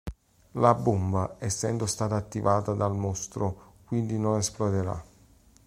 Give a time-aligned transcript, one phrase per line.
[0.53, 4.99] La bomba, essendo stata attivata dal Mostro, quindi non esploderà.